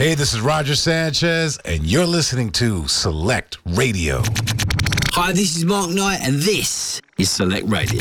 Hey, 0.00 0.14
this 0.14 0.32
is 0.32 0.40
Roger 0.40 0.74
Sanchez, 0.76 1.58
and 1.66 1.84
you're 1.84 2.06
listening 2.06 2.48
to 2.52 2.88
Select 2.88 3.58
Radio. 3.66 4.22
Hi, 5.12 5.32
this 5.32 5.58
is 5.58 5.66
Mark 5.66 5.90
Knight, 5.90 6.20
and 6.22 6.36
this 6.36 7.02
is 7.18 7.30
Select 7.30 7.68
Radio. 7.68 8.00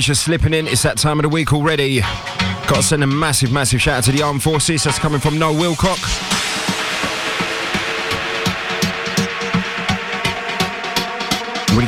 Just 0.00 0.24
slipping 0.24 0.54
in. 0.54 0.66
It's 0.66 0.82
that 0.82 0.96
time 0.96 1.18
of 1.18 1.24
the 1.24 1.28
week 1.28 1.52
already. 1.52 2.00
Got 2.00 2.76
to 2.76 2.82
send 2.82 3.02
a 3.02 3.06
massive, 3.06 3.52
massive 3.52 3.80
shout 3.82 3.98
out 3.98 4.04
to 4.04 4.12
the 4.12 4.22
armed 4.22 4.42
forces. 4.42 4.84
That's 4.84 4.98
coming 4.98 5.20
from 5.20 5.38
Noel 5.38 5.54
Wilcock. 5.54 5.98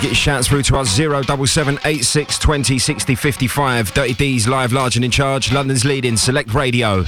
You 0.01 0.05
get 0.05 0.05
your 0.05 0.15
shouts 0.15 0.49
through 0.49 0.63
to 0.63 0.79
us, 0.79 0.89
077 0.91 1.79
86 1.85 2.39
20 2.39 2.79
60 2.79 3.15
55. 3.15 3.93
Dirty 3.93 4.15
D's 4.15 4.49
live, 4.49 4.73
large 4.73 4.97
and 4.97 5.05
in 5.05 5.11
charge. 5.11 5.53
London's 5.53 5.85
leading 5.85 6.17
select 6.17 6.55
radio. 6.55 7.05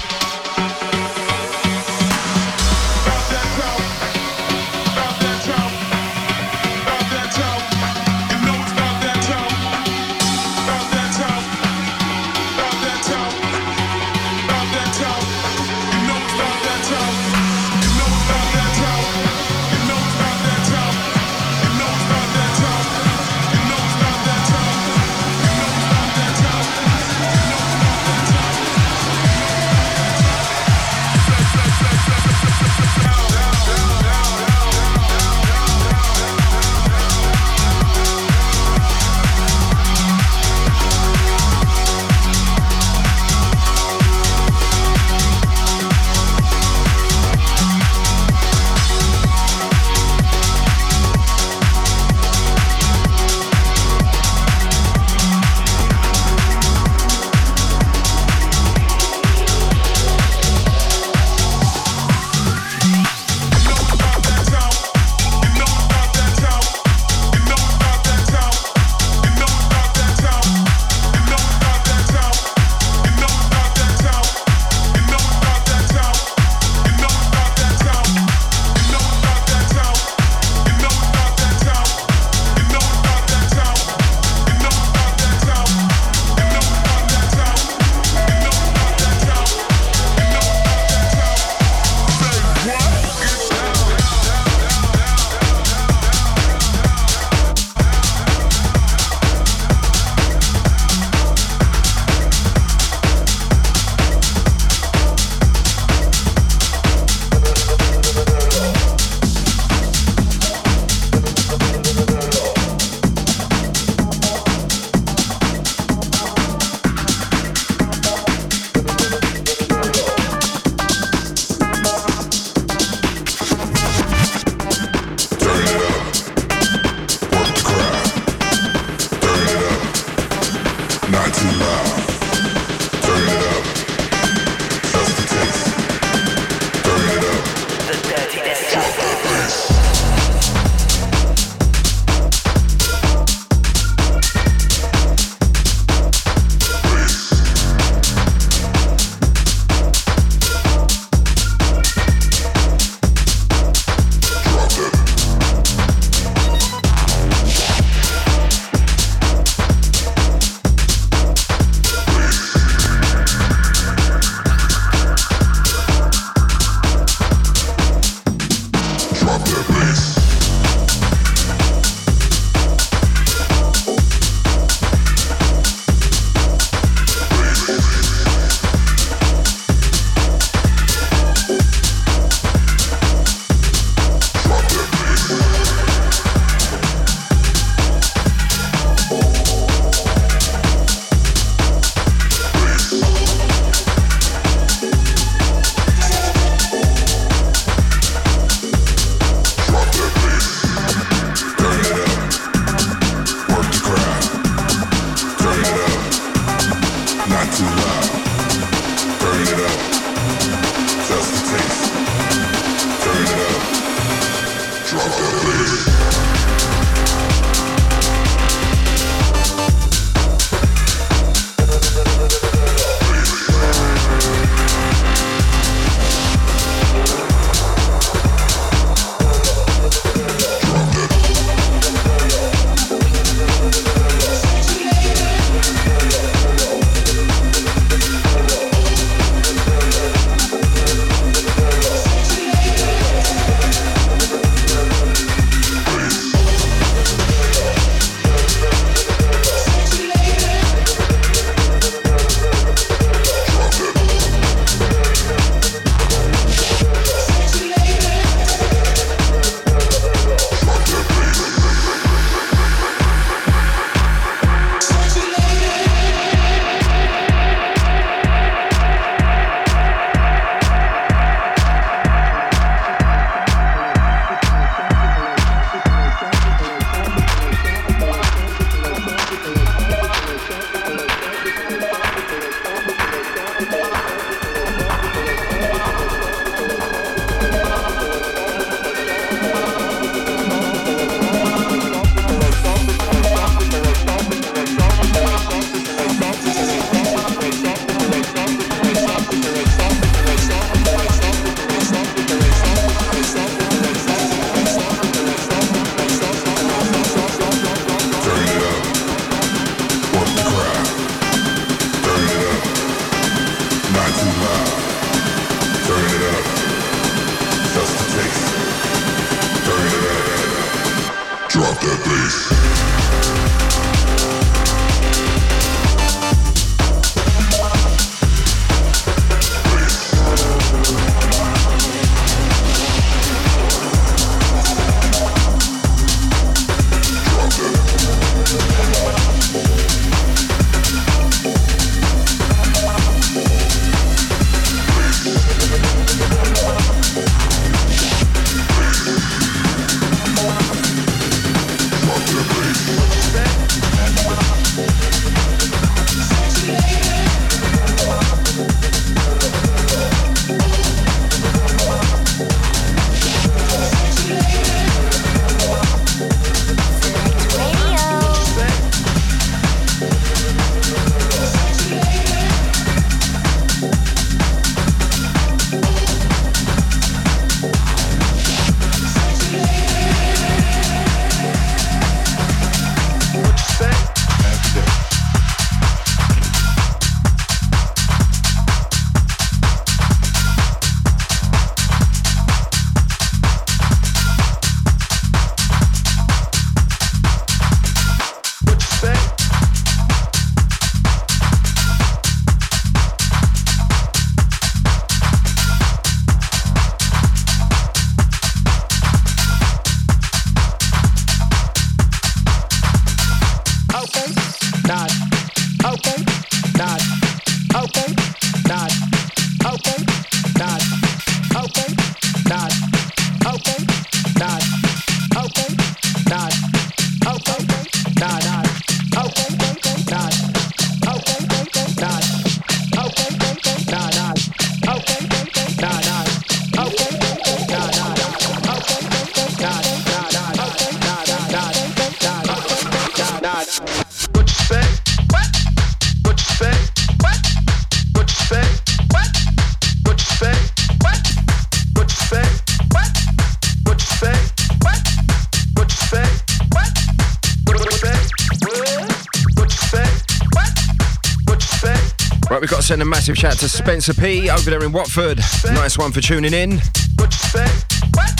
Send 462.82 463.00
a 463.00 463.04
massive 463.04 463.38
shout 463.38 463.54
to 463.54 463.68
Spencer 463.68 464.12
P 464.12 464.50
over 464.50 464.68
there 464.68 464.84
in 464.84 464.92
Watford. 464.92 465.38
Nice 465.64 465.96
one 465.96 466.12
for 466.12 466.20
tuning 466.20 466.52
in. 466.52 466.72
What 467.16 467.32
you 467.32 467.38
say? 467.38 467.66
What? 468.12 468.30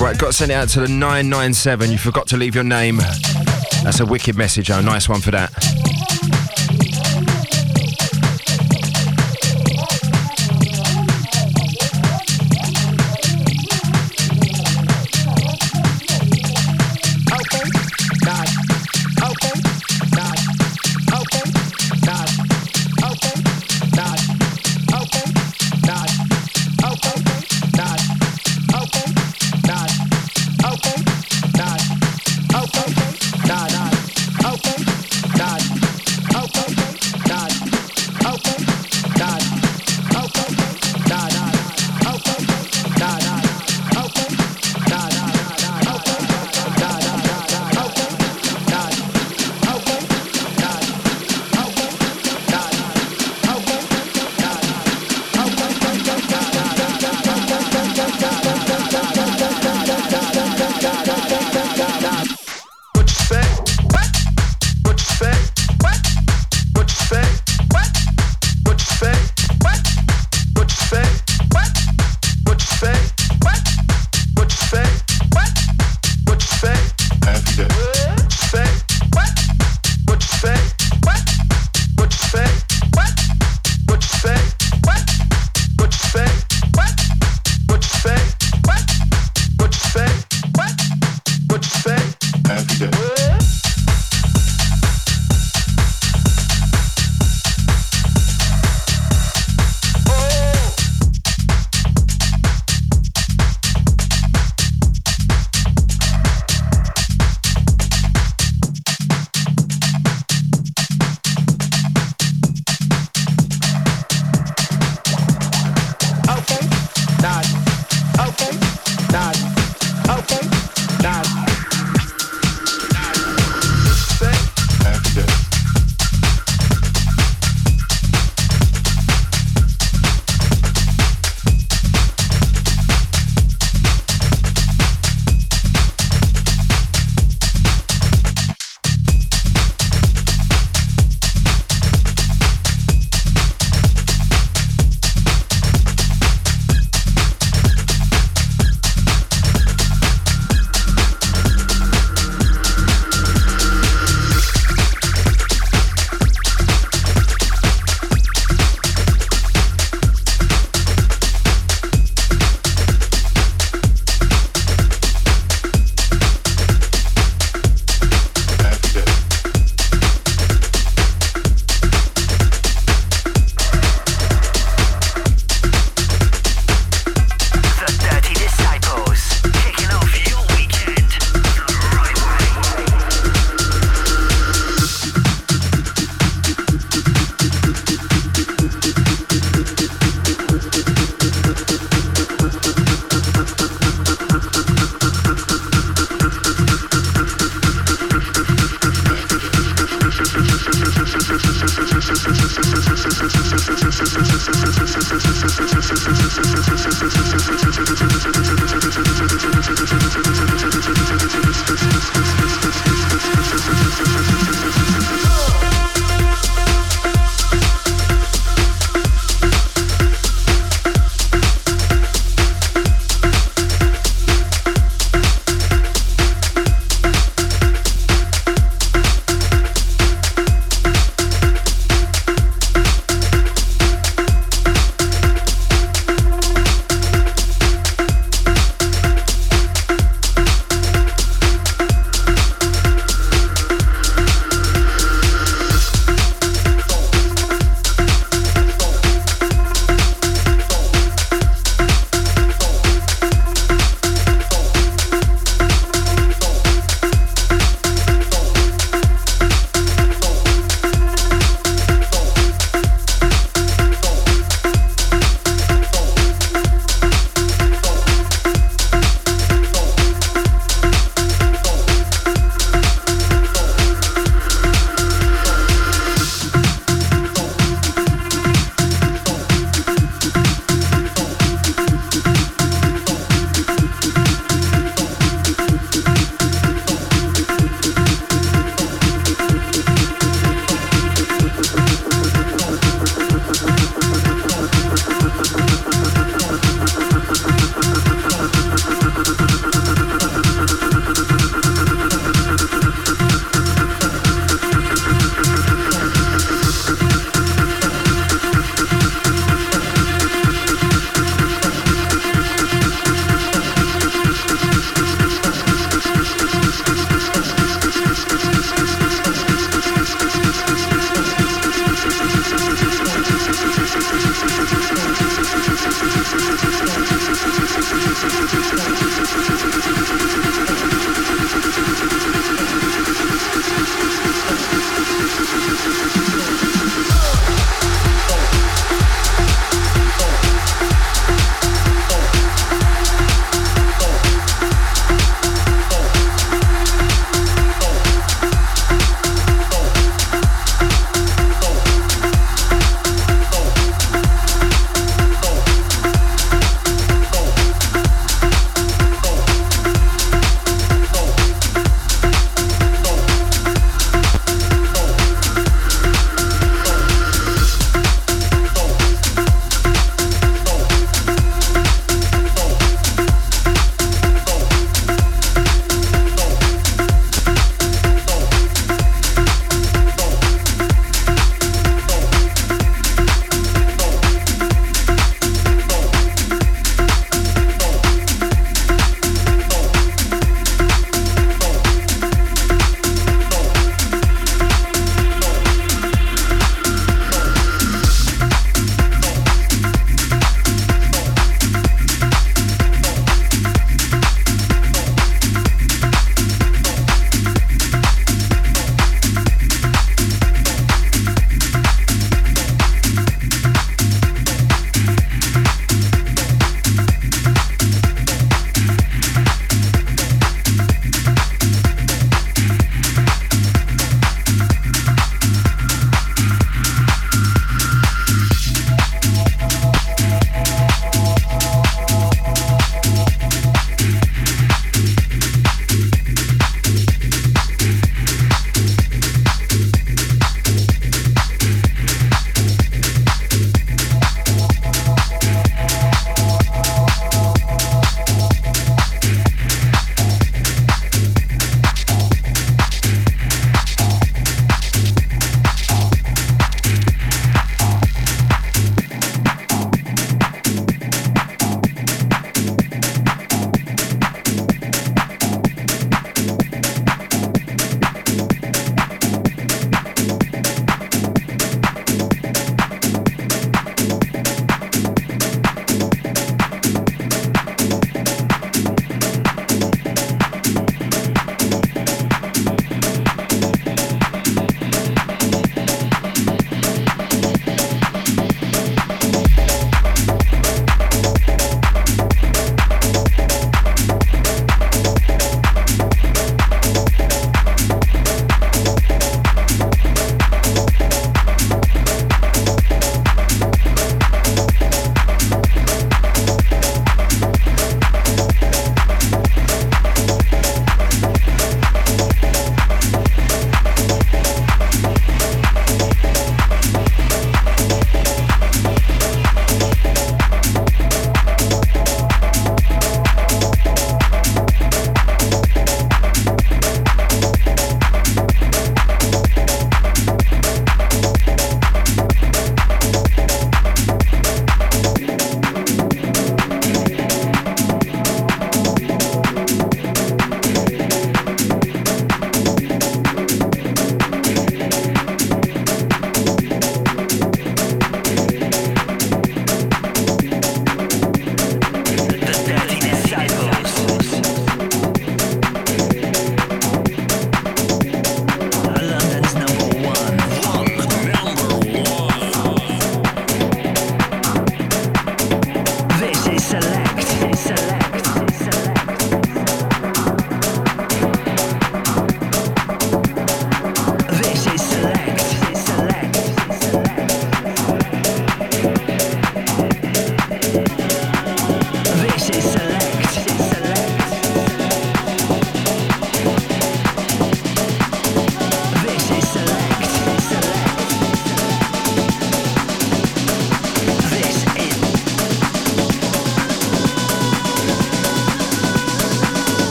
Right, 0.00 0.18
got 0.18 0.26
to 0.26 0.32
send 0.32 0.50
it 0.50 0.54
out 0.54 0.68
to 0.68 0.80
the 0.80 0.88
997. 0.88 1.90
You 1.90 1.98
forgot 1.98 2.28
to 2.28 2.36
leave 2.36 2.54
your 2.54 2.62
name. 2.62 3.00
That's 3.84 4.00
a 4.00 4.06
wicked 4.06 4.34
message, 4.34 4.70
oh. 4.70 4.80
Nice 4.80 5.10
one 5.10 5.20
for 5.20 5.30
that. 5.32 5.73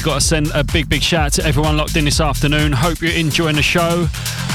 We've 0.00 0.06
got 0.06 0.14
to 0.14 0.26
send 0.26 0.50
a 0.54 0.64
big, 0.64 0.88
big 0.88 1.02
shout 1.02 1.26
out 1.26 1.32
to 1.32 1.44
everyone 1.44 1.76
locked 1.76 1.94
in 1.94 2.06
this 2.06 2.22
afternoon. 2.22 2.72
Hope 2.72 3.02
you're 3.02 3.12
enjoying 3.12 3.56
the 3.56 3.62
show. 3.62 4.06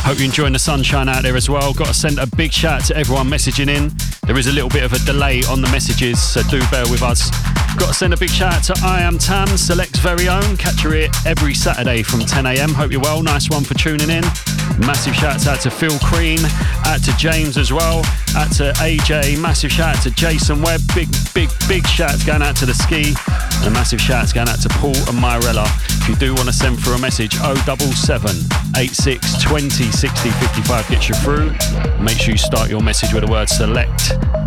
Hope 0.02 0.18
you're 0.18 0.26
enjoying 0.26 0.54
the 0.54 0.60
sunshine 0.60 1.08
out 1.08 1.22
there 1.22 1.36
as 1.36 1.48
well. 1.48 1.72
Got 1.72 1.86
to 1.90 1.94
send 1.94 2.18
a 2.18 2.26
big 2.26 2.52
shout 2.52 2.82
out 2.82 2.88
to 2.88 2.98
everyone 2.98 3.28
messaging 3.28 3.70
in. 3.70 3.92
There 4.26 4.40
is 4.40 4.48
a 4.48 4.52
little 4.52 4.70
bit 4.70 4.82
of 4.82 4.92
a 4.94 5.00
delay 5.06 5.44
on 5.44 5.62
the 5.62 5.70
messages, 5.70 6.20
so 6.20 6.42
do 6.50 6.60
bear 6.72 6.90
with 6.90 7.04
us. 7.04 7.30
Got 7.78 7.90
to 7.90 7.94
send 7.94 8.16
a 8.16 8.18
big 8.18 8.32
shout 8.32 8.54
out 8.54 8.64
to 8.64 8.76
I 8.84 9.02
Am 9.02 9.20
Tam, 9.20 9.48
Select's 9.50 10.00
very 10.00 10.28
own. 10.28 10.58
Catch 10.58 10.82
her 10.82 10.94
here 10.94 11.10
every 11.28 11.54
Saturday 11.54 12.02
from 12.02 12.22
10 12.22 12.48
a.m. 12.48 12.74
Hope 12.74 12.92
you're 12.92 13.02
well. 13.02 13.22
Nice 13.22 13.48
one 13.48 13.64
for 13.64 13.76
tuning 13.76 14.10
in. 14.10 14.24
Massive 14.80 15.16
shout 15.16 15.46
out 15.46 15.62
to 15.62 15.70
Phil 15.70 15.98
Crean, 16.00 16.40
out 16.86 17.04
to 17.04 17.16
James 17.18 17.58
as 17.58 17.72
well, 17.72 18.00
out 18.36 18.52
to 18.54 18.74
AJ. 18.82 19.40
Massive 19.40 19.72
shout 19.72 19.98
out 19.98 20.04
to 20.04 20.12
Jason 20.12 20.64
Webb. 20.64 20.82
Big, 20.96 21.08
big, 21.36 21.50
big 21.68 21.86
shout 21.86 22.16
going 22.26 22.42
out 22.42 22.56
to 22.58 22.66
the 22.66 22.74
ski. 22.74 23.14
And 23.66 23.74
a 23.74 23.80
massive 23.80 24.00
shout 24.00 24.32
going 24.32 24.48
out 24.48 24.62
to 24.62 24.70
Paul 24.70 24.96
and 24.96 25.18
Myrella. 25.18 25.66
If 26.02 26.10
you 26.10 26.16
do 26.16 26.36
want 26.36 26.48
to 26.48 26.54
send 26.54 26.80
through 26.80 26.94
a 26.94 27.00
message, 27.00 27.34
077 27.34 28.30
86 28.78 29.42
20 29.42 29.70
60 29.92 30.30
55 30.30 30.88
gets 30.90 31.10
you 31.10 31.16
through. 31.16 31.50
Make 32.00 32.20
sure 32.20 32.34
you 32.34 32.38
start 32.38 32.70
your 32.70 32.82
message 32.82 33.12
with 33.12 33.26
the 33.26 33.32
word 33.32 33.50
select. 33.50 34.45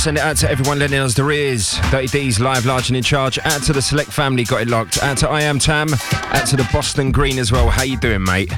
Send 0.00 0.16
it 0.16 0.22
out 0.22 0.34
to 0.34 0.50
everyone 0.50 0.78
lending 0.78 0.98
us 0.98 1.12
their 1.12 1.30
ears. 1.30 1.78
Dirty 1.90 2.06
D's 2.06 2.40
live, 2.40 2.64
large 2.64 2.88
and 2.88 2.96
in 2.96 3.02
charge. 3.02 3.38
Out 3.44 3.62
to 3.64 3.74
the 3.74 3.82
Select 3.82 4.10
family, 4.10 4.44
got 4.44 4.62
it 4.62 4.68
locked. 4.68 5.02
Out 5.02 5.18
to 5.18 5.28
I 5.28 5.42
Am 5.42 5.58
Tam. 5.58 5.88
Out 6.12 6.46
to 6.46 6.56
the 6.56 6.66
Boston 6.72 7.12
Green 7.12 7.38
as 7.38 7.52
well. 7.52 7.68
How 7.68 7.82
you 7.82 7.98
doing, 7.98 8.24
mate? 8.24 8.50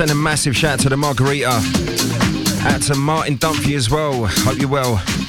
Send 0.00 0.10
a 0.10 0.14
massive 0.14 0.56
shout 0.56 0.80
to 0.80 0.88
the 0.88 0.96
Margarita. 0.96 1.50
Out 2.64 2.80
to 2.80 2.94
Martin 2.94 3.36
Dunphy 3.36 3.76
as 3.76 3.90
well. 3.90 4.26
Hope 4.26 4.58
you're 4.58 4.66
well. 4.66 5.19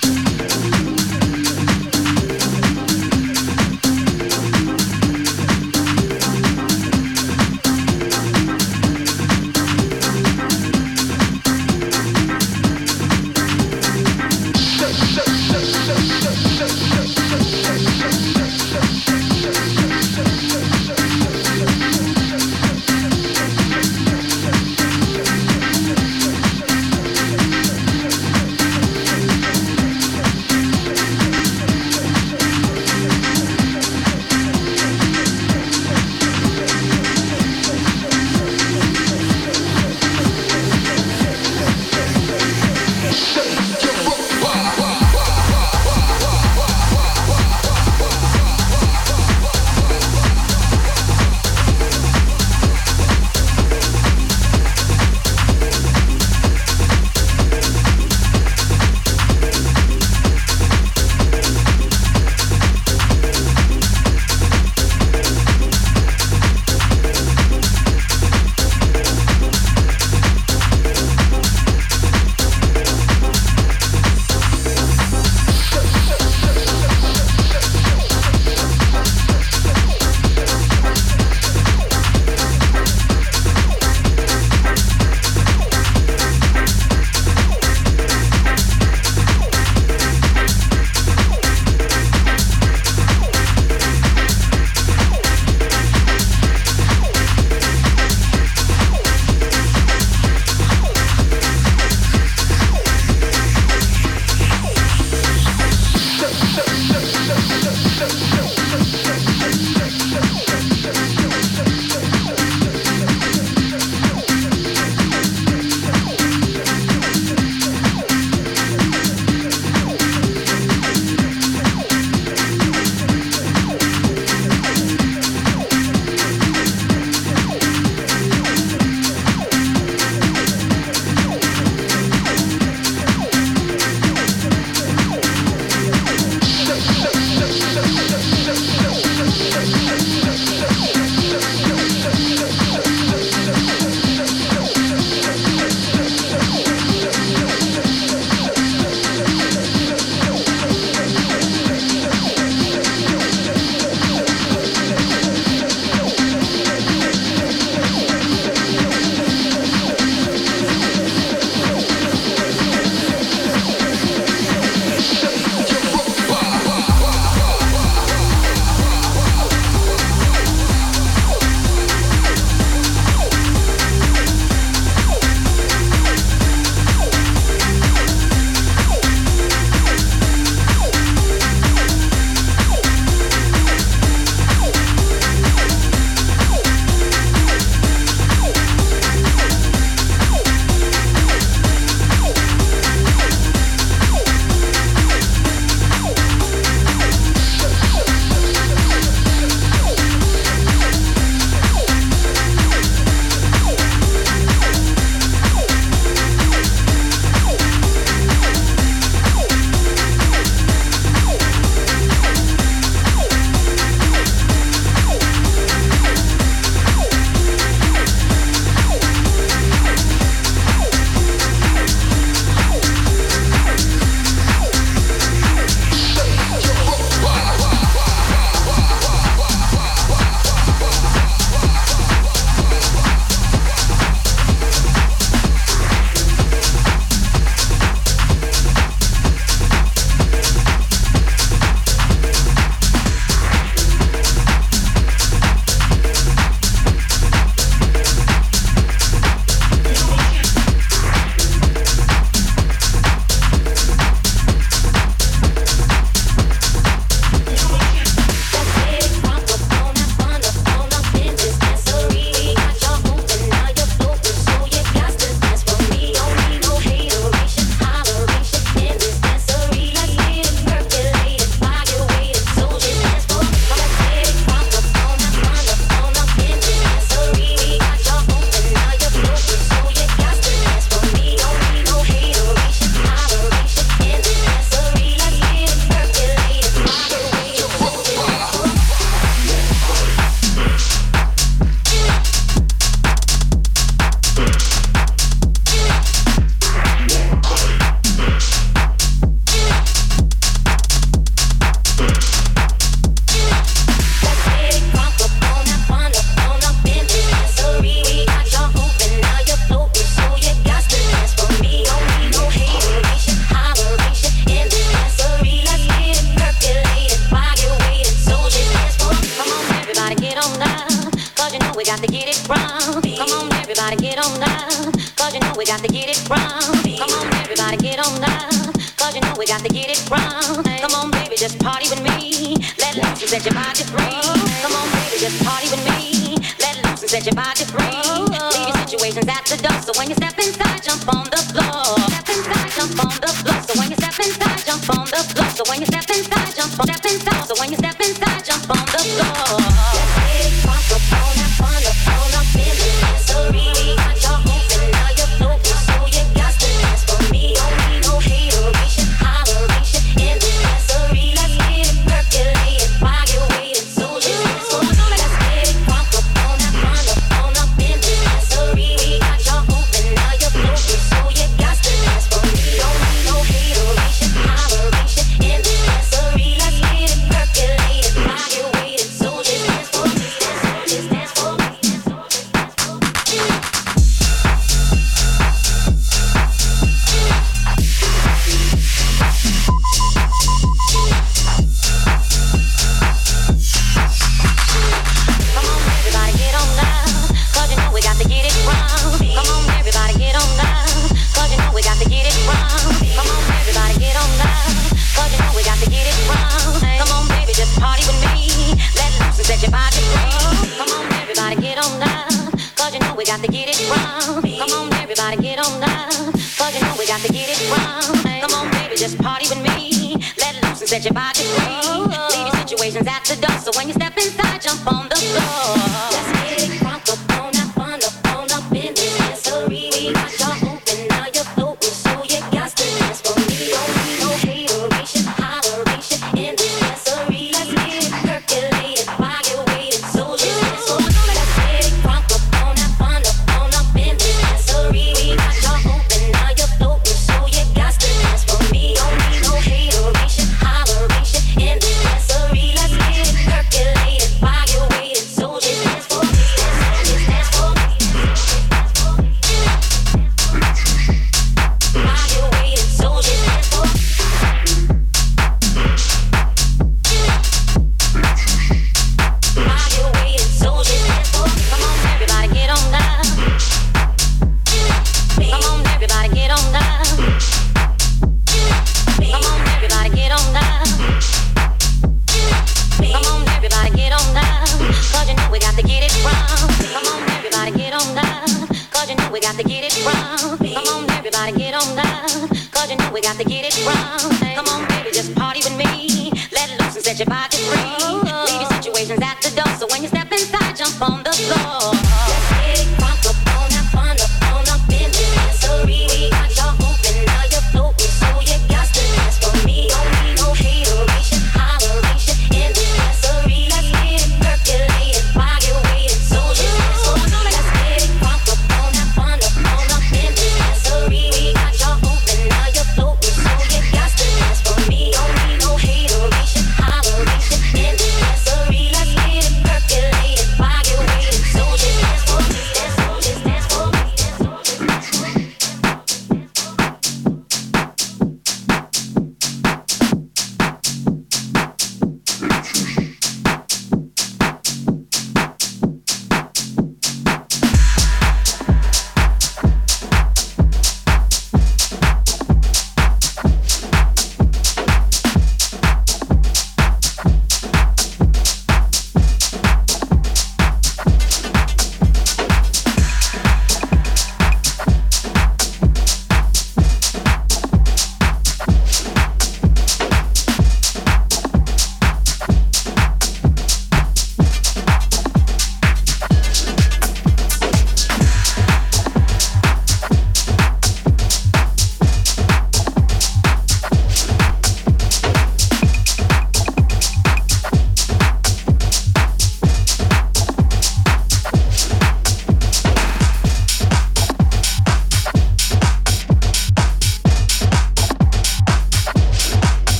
got 493.21 493.37
to 493.37 493.43
get 493.43 493.65
it 493.65 493.85
wrong. 493.85 494.55
Come 494.55 494.67
on, 494.67 494.87
baby, 494.87 495.11
just 495.11 495.35
party 495.35 495.61
with 495.63 495.77
me. 495.77 496.31
Let 496.51 496.69
loose 496.79 496.95
and 496.95 497.05
set 497.05 497.19
your 497.19 497.27
pockets 497.27 497.65
free. 497.67 497.80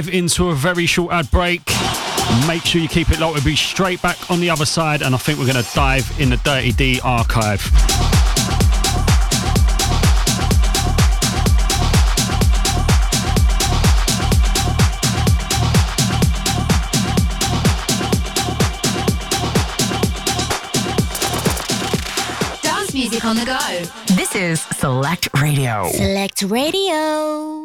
Dive 0.00 0.14
into 0.14 0.48
a 0.48 0.54
very 0.54 0.86
short 0.86 1.12
ad 1.12 1.30
break. 1.30 1.60
Make 2.46 2.64
sure 2.64 2.80
you 2.80 2.88
keep 2.88 3.10
it 3.10 3.20
locked. 3.20 3.34
We'll 3.34 3.44
be 3.44 3.56
straight 3.56 4.00
back 4.00 4.30
on 4.30 4.40
the 4.40 4.48
other 4.48 4.64
side, 4.64 5.02
and 5.02 5.14
I 5.14 5.18
think 5.18 5.38
we're 5.38 5.52
going 5.52 5.62
to 5.62 5.74
dive 5.74 6.10
in 6.18 6.30
the 6.30 6.36
Dirty 6.38 6.72
D 6.72 7.00
archive. 7.02 7.60
Dance 22.62 22.94
music 22.94 23.24
on 23.24 23.36
the 23.36 23.44
go. 23.44 24.14
This 24.14 24.34
is 24.34 24.62
Select 24.62 25.28
Radio. 25.40 25.90
Select 25.92 26.42
Radio. 26.42 27.59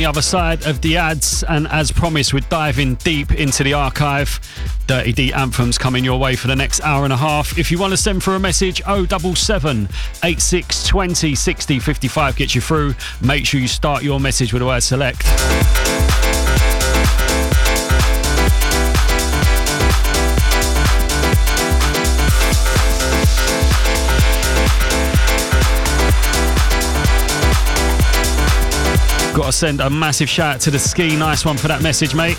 The 0.00 0.06
other 0.06 0.22
side 0.22 0.64
of 0.64 0.80
the 0.80 0.96
ads, 0.96 1.42
and 1.42 1.68
as 1.68 1.92
promised, 1.92 2.32
we're 2.32 2.40
diving 2.48 2.94
deep 2.94 3.32
into 3.32 3.62
the 3.62 3.74
archive. 3.74 4.40
Dirty 4.86 5.12
D 5.12 5.30
anthems 5.30 5.76
coming 5.76 6.02
your 6.02 6.18
way 6.18 6.36
for 6.36 6.48
the 6.48 6.56
next 6.56 6.80
hour 6.80 7.04
and 7.04 7.12
a 7.12 7.18
half. 7.18 7.58
If 7.58 7.70
you 7.70 7.78
want 7.78 7.90
to 7.90 7.98
send 7.98 8.22
for 8.22 8.34
a 8.34 8.38
message, 8.38 8.82
077 8.84 9.90
8620 10.24 11.34
60 11.34 11.78
55 11.80 12.36
gets 12.36 12.54
you 12.54 12.62
through. 12.62 12.94
Make 13.20 13.44
sure 13.44 13.60
you 13.60 13.68
start 13.68 14.02
your 14.02 14.18
message 14.18 14.54
with 14.54 14.60
the 14.60 14.66
word 14.66 14.82
select. 14.82 15.26
To 29.50 29.56
send 29.56 29.80
a 29.80 29.90
massive 29.90 30.28
shout 30.28 30.54
out 30.54 30.60
to 30.60 30.70
the 30.70 30.78
ski. 30.78 31.16
Nice 31.16 31.44
one 31.44 31.56
for 31.56 31.66
that 31.66 31.82
message, 31.82 32.14
mate. 32.14 32.36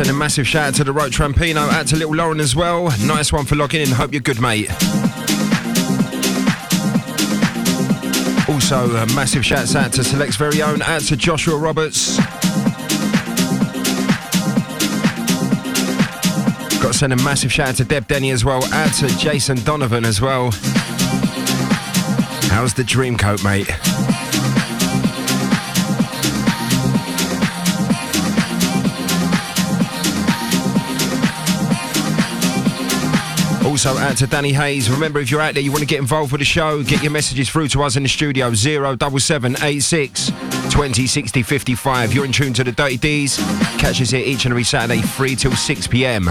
We've 0.00 0.06
got 0.06 0.14
to 0.14 0.14
send 0.14 0.16
a 0.16 0.18
massive 0.18 0.46
shout 0.46 0.68
out 0.68 0.74
to 0.76 0.84
the 0.84 0.92
Road 0.92 1.12
Trampino, 1.12 1.68
out 1.68 1.86
to 1.88 1.96
little 1.96 2.14
Lauren 2.14 2.40
as 2.40 2.56
well. 2.56 2.84
Nice 3.06 3.32
one 3.32 3.44
for 3.44 3.56
logging 3.56 3.82
in. 3.82 3.88
Hope 3.88 4.12
you're 4.12 4.20
good, 4.20 4.40
mate. 4.40 4.70
Also, 8.48 8.96
a 8.96 9.06
massive 9.14 9.44
shout 9.44 9.74
out 9.74 9.92
to 9.92 10.04
Select's 10.04 10.36
very 10.36 10.62
own, 10.62 10.80
out 10.82 11.02
to 11.02 11.16
Joshua 11.16 11.56
Roberts. 11.56 12.16
Got 16.80 16.92
to 16.92 16.98
send 16.98 17.12
a 17.12 17.16
massive 17.16 17.52
shout 17.52 17.68
out 17.68 17.76
to 17.76 17.84
Deb 17.84 18.06
Denny 18.06 18.30
as 18.30 18.44
well, 18.44 18.64
out 18.72 18.94
to 18.94 19.08
Jason 19.18 19.62
Donovan 19.64 20.04
as 20.04 20.20
well. 20.20 20.50
How's 22.50 22.74
the 22.74 22.84
dream 22.84 23.16
coat, 23.16 23.44
mate? 23.44 23.68
Also, 33.82 33.96
out 33.96 34.14
to 34.18 34.26
Danny 34.26 34.52
Hayes. 34.52 34.90
Remember, 34.90 35.20
if 35.20 35.30
you're 35.30 35.40
out 35.40 35.54
there, 35.54 35.62
you 35.62 35.70
want 35.70 35.80
to 35.80 35.86
get 35.86 36.00
involved 36.00 36.32
with 36.32 36.40
the 36.40 36.44
show, 36.44 36.82
get 36.82 37.02
your 37.02 37.10
messages 37.10 37.48
through 37.48 37.68
to 37.68 37.82
us 37.82 37.96
in 37.96 38.02
the 38.02 38.10
studio 38.10 38.52
07786 38.52 40.26
2060 40.26 41.42
55. 41.42 42.12
You're 42.12 42.26
in 42.26 42.32
tune 42.32 42.52
to 42.52 42.62
the 42.62 42.72
Dirty 42.72 42.98
D's. 42.98 43.38
Catch 43.78 44.02
us 44.02 44.10
here 44.10 44.22
each 44.22 44.44
and 44.44 44.52
every 44.52 44.64
Saturday, 44.64 45.00
3 45.00 45.34
till 45.34 45.52
6 45.52 45.86
p.m. 45.86 46.28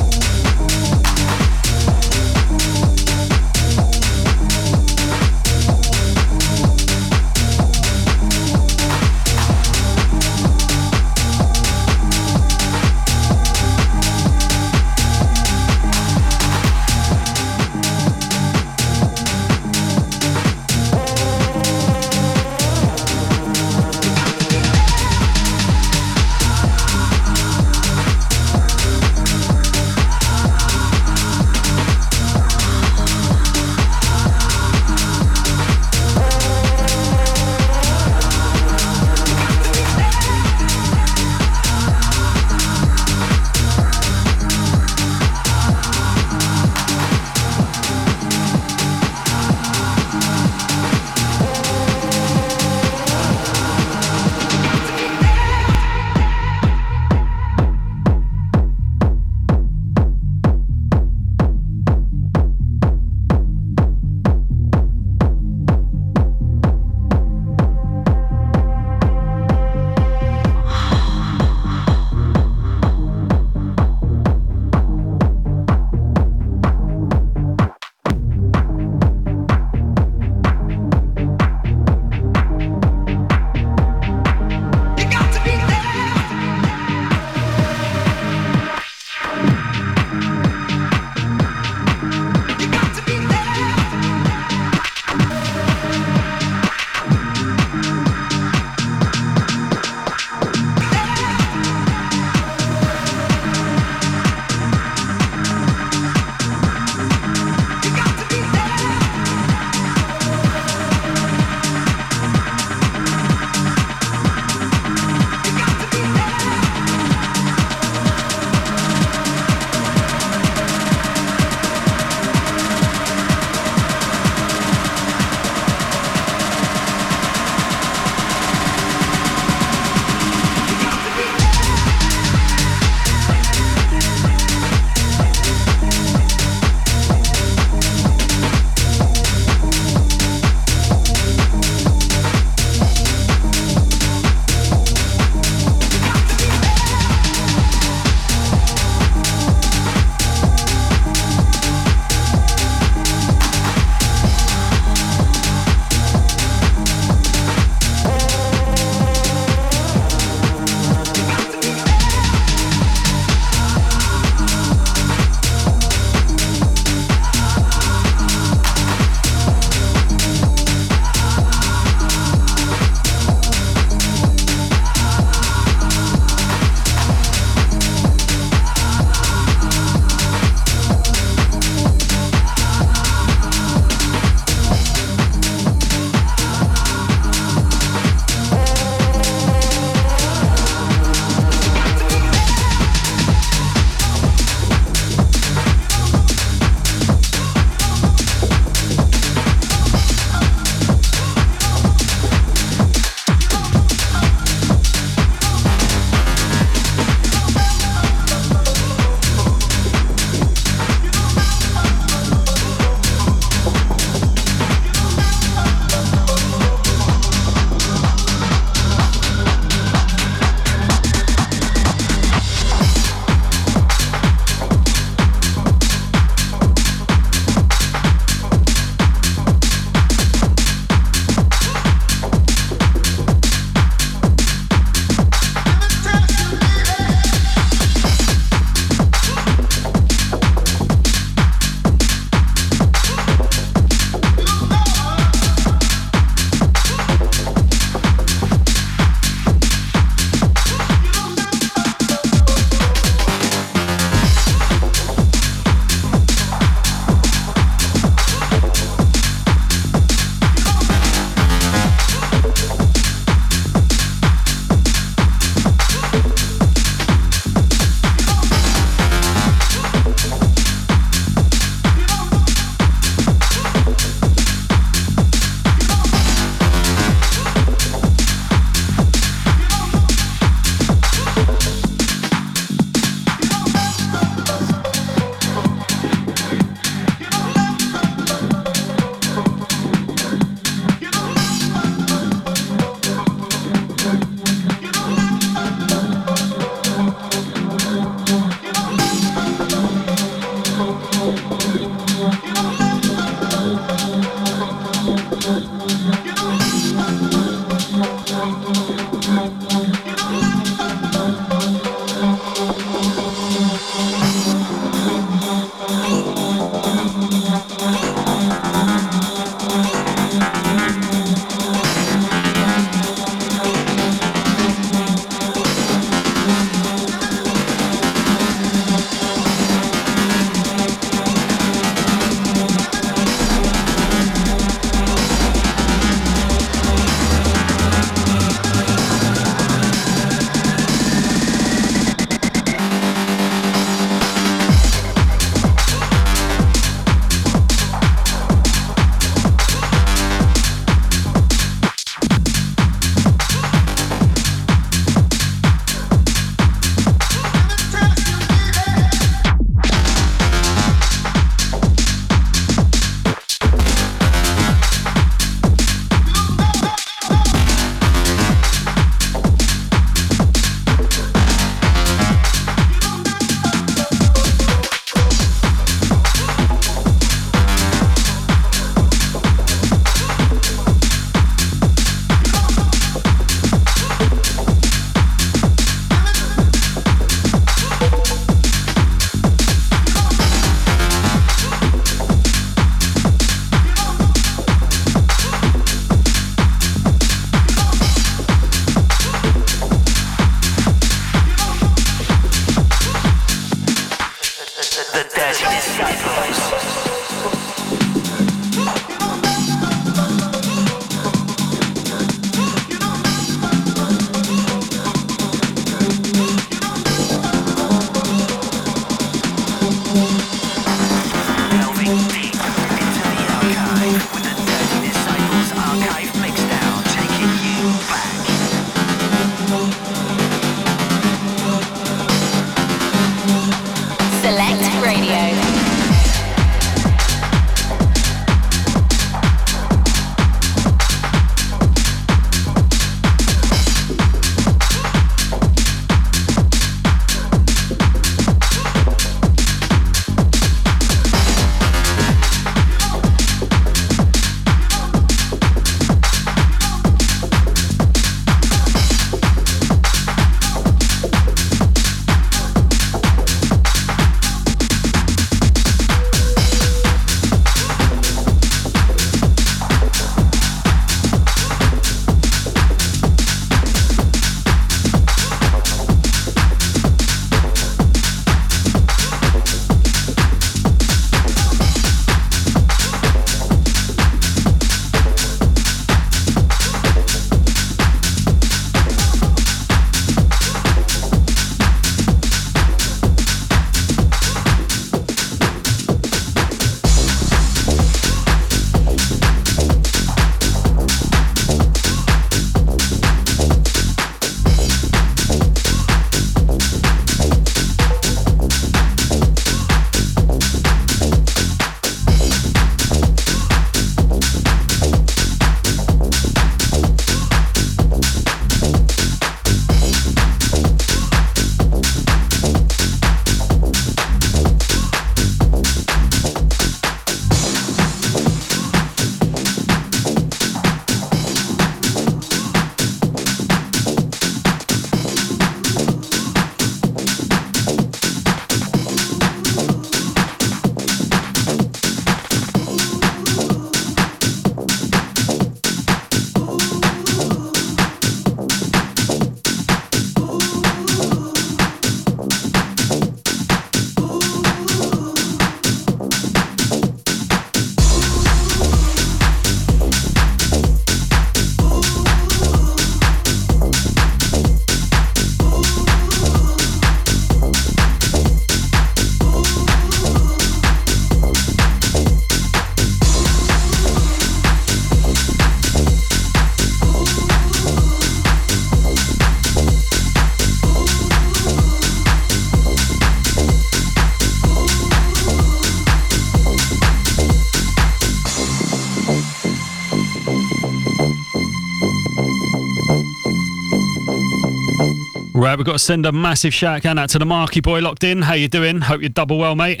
we've 595.82 595.86
got 595.86 595.94
to 595.94 595.98
send 595.98 596.24
a 596.26 596.30
massive 596.30 596.72
shout 596.72 597.04
out 597.04 597.28
to 597.28 597.40
the 597.40 597.44
Marky 597.44 597.80
boy 597.80 597.98
locked 597.98 598.22
in. 598.22 598.42
How 598.42 598.54
you 598.54 598.68
doing? 598.68 599.00
Hope 599.00 599.20
you're 599.20 599.30
double 599.30 599.58
well, 599.58 599.74
mate. 599.74 600.00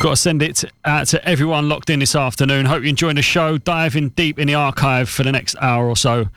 Got 0.00 0.10
to 0.10 0.16
send 0.16 0.42
it 0.42 0.64
out 0.82 1.08
to 1.08 1.22
everyone 1.28 1.68
locked 1.68 1.90
in 1.90 1.98
this 1.98 2.14
afternoon. 2.14 2.64
Hope 2.64 2.80
you're 2.80 2.88
enjoying 2.88 3.16
the 3.16 3.22
show. 3.22 3.58
Diving 3.58 4.08
deep 4.10 4.38
in 4.38 4.46
the 4.46 4.54
archive 4.54 5.10
for 5.10 5.24
the 5.24 5.32
next 5.32 5.56
hour 5.60 5.86
or 5.86 5.94
so. 5.94 6.28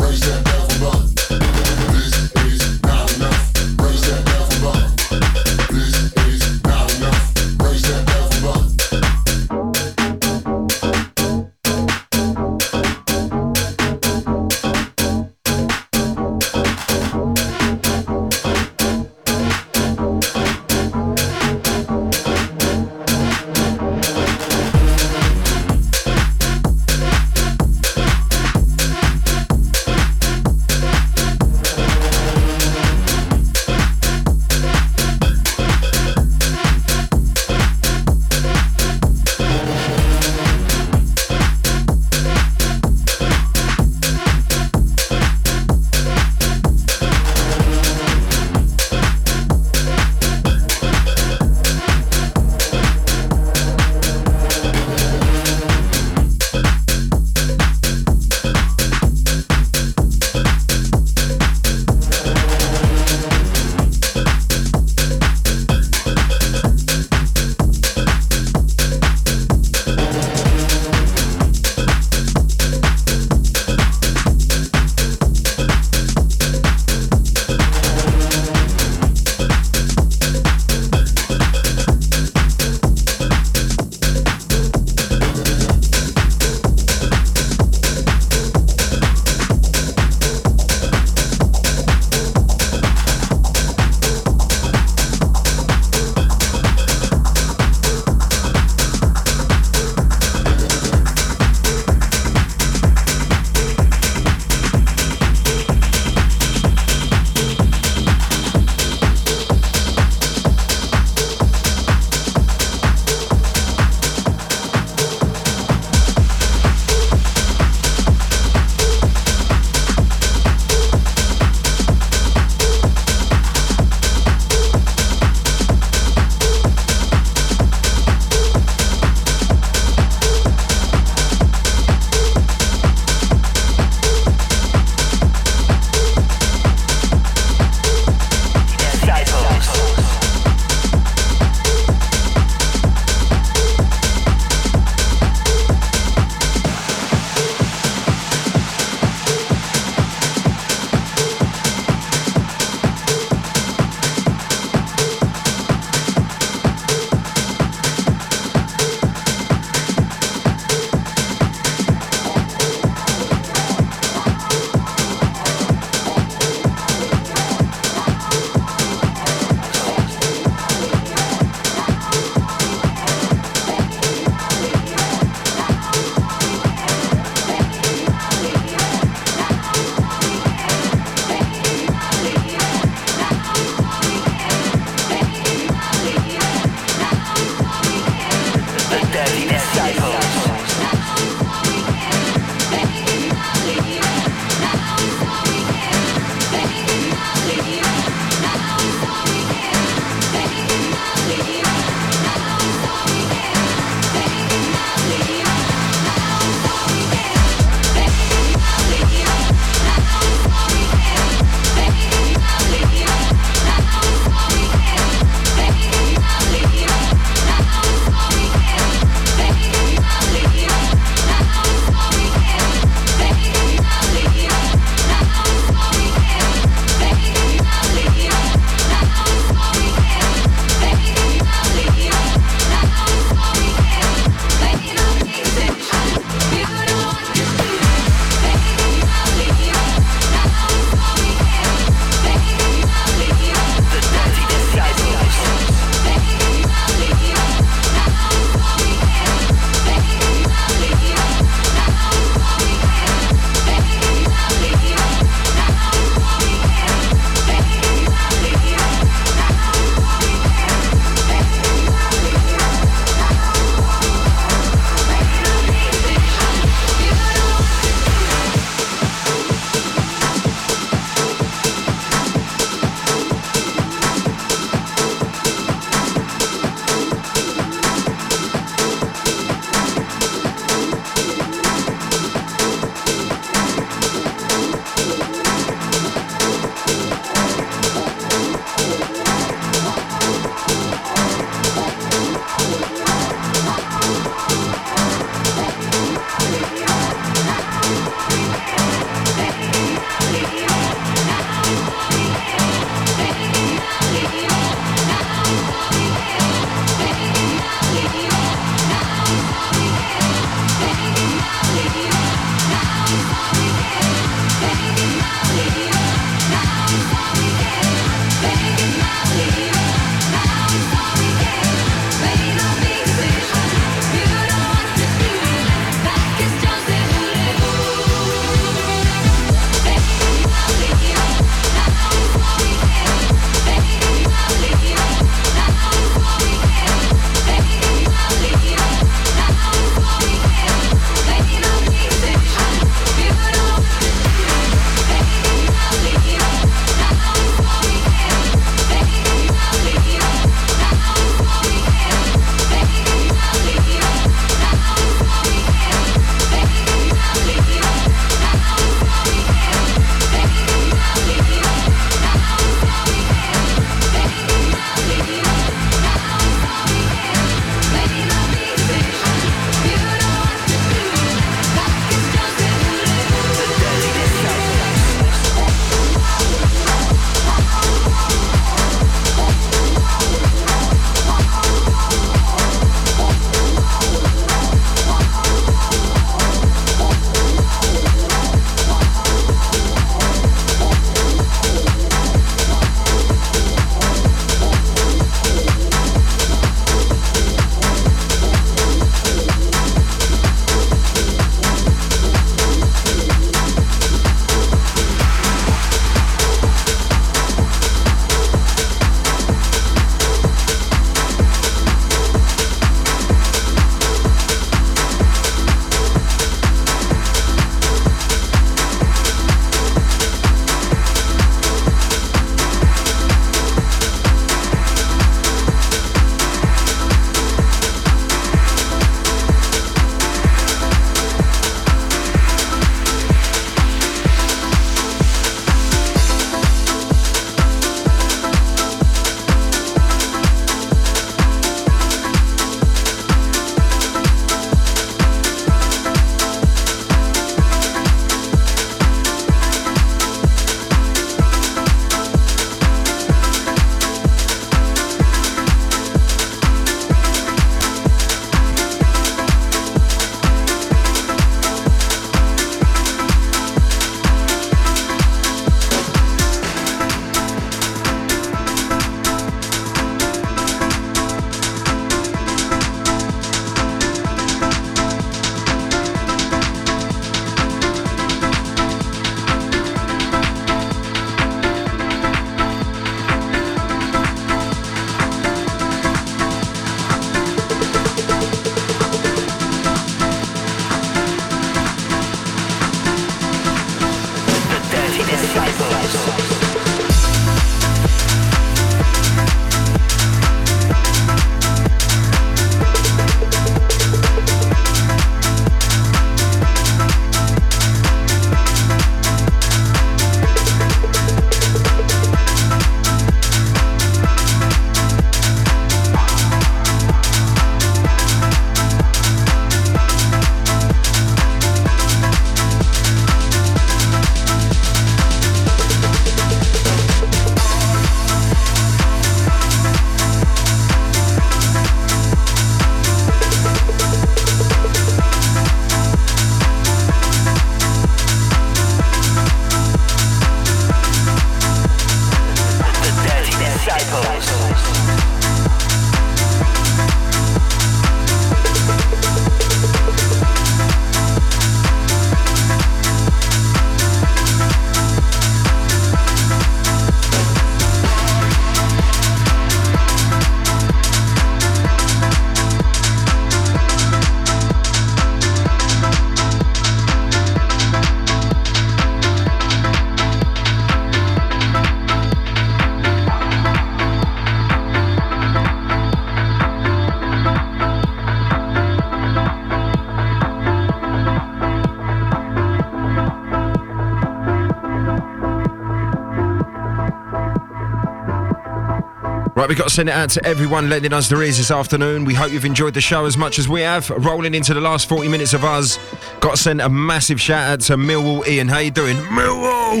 We've 589.70 589.78
got 589.78 589.84
to 589.84 589.94
send 589.94 590.08
it 590.08 590.12
out 590.12 590.28
to 590.28 590.44
everyone 590.44 590.90
lending 590.90 591.12
us 591.12 591.28
their 591.28 591.40
ears 591.44 591.56
this 591.56 591.70
afternoon. 591.70 592.24
We 592.24 592.34
hope 592.34 592.50
you've 592.50 592.64
enjoyed 592.64 592.92
the 592.92 593.00
show 593.00 593.24
as 593.24 593.36
much 593.36 593.56
as 593.56 593.68
we 593.68 593.82
have. 593.82 594.10
Rolling 594.10 594.52
into 594.52 594.74
the 594.74 594.80
last 594.80 595.08
40 595.08 595.28
minutes 595.28 595.54
of 595.54 595.64
us. 595.64 595.96
Got 596.40 596.56
to 596.56 596.56
send 596.56 596.80
a 596.80 596.88
massive 596.88 597.40
shout 597.40 597.70
out 597.70 597.80
to 597.82 597.96
Millwall 597.96 598.44
Ian. 598.48 598.66
How 598.66 598.78
you 598.78 598.90
doing? 598.90 599.16
Millwall! 599.16 600.00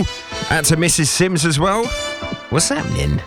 Out 0.50 0.64
to 0.64 0.76
Mrs. 0.76 1.06
Sims 1.06 1.44
as 1.46 1.60
well. 1.60 1.86
What's 2.50 2.68
happening? 2.68 3.20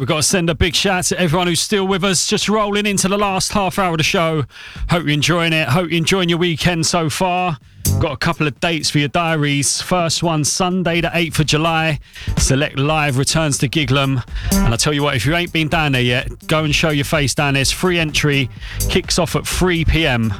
We've 0.00 0.08
got 0.08 0.16
to 0.16 0.22
send 0.22 0.48
a 0.48 0.54
big 0.54 0.74
shout 0.74 1.04
to 1.04 1.20
everyone 1.20 1.46
who's 1.46 1.60
still 1.60 1.86
with 1.86 2.02
us, 2.04 2.26
just 2.26 2.48
rolling 2.48 2.86
into 2.86 3.06
the 3.06 3.18
last 3.18 3.52
half 3.52 3.78
hour 3.78 3.92
of 3.92 3.98
the 3.98 4.02
show. 4.02 4.44
Hope 4.88 5.04
you're 5.04 5.10
enjoying 5.10 5.52
it. 5.52 5.68
Hope 5.68 5.90
you're 5.90 5.98
enjoying 5.98 6.30
your 6.30 6.38
weekend 6.38 6.86
so 6.86 7.10
far. 7.10 7.58
Got 7.98 8.12
a 8.12 8.16
couple 8.16 8.46
of 8.46 8.58
dates 8.60 8.88
for 8.88 8.98
your 8.98 9.08
diaries. 9.08 9.82
First 9.82 10.22
one, 10.22 10.44
Sunday, 10.44 11.02
the 11.02 11.08
8th 11.08 11.40
of 11.40 11.46
July. 11.46 12.00
Select 12.38 12.78
Live 12.78 13.18
returns 13.18 13.58
to 13.58 13.68
Gigleham. 13.68 14.22
And 14.52 14.72
I 14.72 14.76
tell 14.76 14.94
you 14.94 15.02
what, 15.02 15.16
if 15.16 15.26
you 15.26 15.34
ain't 15.34 15.52
been 15.52 15.68
down 15.68 15.92
there 15.92 16.00
yet, 16.00 16.46
go 16.46 16.64
and 16.64 16.74
show 16.74 16.88
your 16.88 17.04
face 17.04 17.34
down 17.34 17.54
there. 17.54 17.60
It's 17.60 17.70
free 17.70 17.98
entry. 17.98 18.48
Kicks 18.88 19.18
off 19.18 19.36
at 19.36 19.46
3 19.46 19.84
pm. 19.84 20.32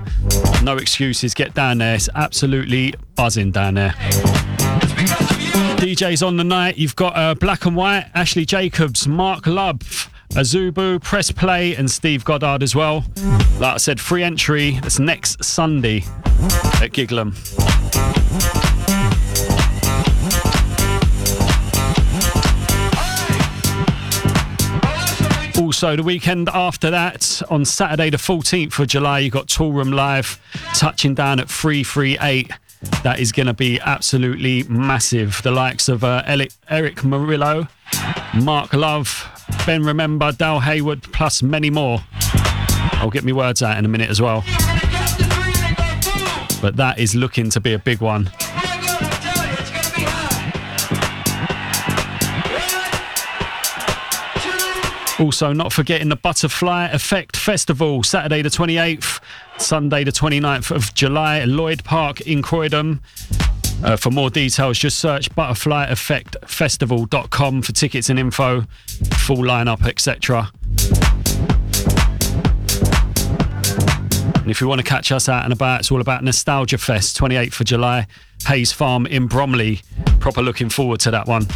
No 0.62 0.78
excuses. 0.78 1.34
Get 1.34 1.52
down 1.52 1.78
there. 1.78 1.97
It's 1.97 2.08
absolutely 2.14 2.94
buzzing 3.14 3.50
down 3.50 3.74
there. 3.74 3.94
DJs 5.81 6.26
on 6.26 6.36
the 6.36 6.44
night. 6.44 6.76
You've 6.76 6.94
got 6.94 7.17
uh, 7.17 7.34
Black 7.34 7.65
and 7.65 7.75
White, 7.75 8.10
Ashley 8.15 8.44
Jacobs, 8.44 9.09
Mark 9.09 9.47
Love, 9.47 10.10
Azubu, 10.33 11.02
Press 11.02 11.33
Play, 11.33 11.75
and 11.75 11.91
Steve 11.91 12.23
Goddard 12.23 12.62
as 12.62 12.76
well. 12.76 13.02
Like 13.59 13.75
I 13.75 13.76
said, 13.78 13.99
free 13.99 14.23
entry. 14.23 14.73
That's 14.83 14.99
next 14.99 15.42
Sunday 15.42 16.05
at 16.83 16.92
Gigleham. 16.92 17.34
Also, 25.59 25.97
the 25.97 26.02
weekend 26.02 26.50
after 26.50 26.91
that, 26.91 27.41
on 27.49 27.65
Saturday, 27.65 28.10
the 28.10 28.18
14th 28.18 28.78
of 28.78 28.86
July, 28.86 29.20
you've 29.20 29.33
got 29.33 29.47
Toolroom 29.47 29.94
Live 29.94 30.39
touching 30.75 31.15
down 31.15 31.41
at 31.41 31.49
338. 31.49 32.50
That 33.02 33.18
is 33.18 33.32
going 33.32 33.46
to 33.46 33.54
be 33.54 33.80
absolutely 33.80 34.62
massive. 34.64 35.40
The 35.42 35.50
likes 35.50 35.88
of 35.88 36.04
uh, 36.04 36.22
Erick 36.26 36.96
Morillo, 36.96 37.68
Mark 38.44 38.72
Love, 38.74 39.26
Ben 39.64 39.82
Remember, 39.82 40.32
Dale 40.32 40.60
Howard, 40.60 41.02
plus 41.04 41.42
many 41.42 41.70
more. 41.70 42.00
I'll 43.00 43.10
get 43.10 43.24
my 43.24 43.32
words 43.32 43.62
out 43.62 43.78
in 43.78 43.84
a 43.86 43.88
minute 43.88 44.10
as 44.10 44.20
well. 44.20 44.42
But 46.60 46.76
that 46.76 46.96
is 46.98 47.14
looking 47.14 47.48
to 47.50 47.60
be 47.60 47.72
a 47.72 47.78
big 47.78 48.02
one. 48.02 48.30
Also, 55.20 55.52
not 55.52 55.70
forgetting 55.70 56.08
the 56.08 56.16
Butterfly 56.16 56.86
Effect 56.86 57.36
Festival, 57.36 58.02
Saturday 58.02 58.40
the 58.40 58.49
28th, 58.49 59.20
Sunday 59.58 60.02
the 60.02 60.10
29th 60.10 60.74
of 60.74 60.94
July, 60.94 61.44
Lloyd 61.44 61.84
Park 61.84 62.23
in 62.23 62.40
Croydon. 62.40 63.02
Uh, 63.84 63.97
for 63.97 64.10
more 64.10 64.31
details, 64.31 64.78
just 64.78 64.99
search 64.99 65.31
butterflyeffectfestival.com 65.32 67.62
for 67.62 67.73
tickets 67.73 68.08
and 68.08 68.18
info, 68.18 68.62
full 69.12 69.36
lineup, 69.36 69.86
etc. 69.86 70.50
And 74.40 74.50
if 74.50 74.62
you 74.62 74.68
want 74.68 74.81
to 74.81 74.86
catch 74.86 75.12
us 75.12 75.28
out 75.28 75.44
and 75.44 75.52
about, 75.52 75.81
it's 75.81 75.92
all 75.92 76.00
about 76.00 76.24
Nostalgia 76.24 76.78
Fest, 76.78 77.20
28th 77.20 77.60
of 77.60 77.66
July, 77.66 78.07
Hayes 78.47 78.73
Farm 78.73 79.05
in 79.05 79.26
Bromley. 79.26 79.82
Proper 80.18 80.40
looking 80.40 80.70
forward 80.70 81.00
to 81.00 81.10
that 81.10 81.26
one. 81.26 81.47